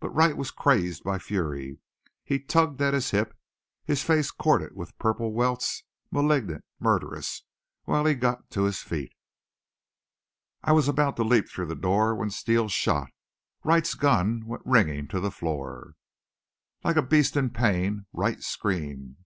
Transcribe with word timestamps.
But 0.00 0.10
Wright 0.10 0.36
was 0.36 0.50
crazed 0.50 1.04
by 1.04 1.20
fury. 1.20 1.78
He 2.24 2.40
tugged 2.40 2.82
at 2.82 2.94
his 2.94 3.12
hip, 3.12 3.32
his 3.84 4.02
face 4.02 4.32
corded 4.32 4.74
with 4.74 4.98
purple 4.98 5.32
welts, 5.32 5.84
malignant, 6.10 6.64
murderous, 6.80 7.44
while 7.84 8.04
he 8.04 8.14
got 8.16 8.50
to 8.50 8.64
his 8.64 8.80
feet. 8.80 9.12
I 10.64 10.72
was 10.72 10.88
about 10.88 11.14
to 11.18 11.22
leap 11.22 11.48
through 11.48 11.66
the 11.66 11.76
door 11.76 12.12
when 12.16 12.30
Steele 12.30 12.68
shot. 12.70 13.10
Wright's 13.62 13.94
gun 13.94 14.42
went 14.46 14.66
ringing 14.66 15.06
to 15.06 15.20
the 15.20 15.30
floor. 15.30 15.94
Like 16.82 16.96
a 16.96 17.02
beast 17.02 17.36
in 17.36 17.50
pain 17.50 18.06
Wright 18.12 18.42
screamed. 18.42 19.18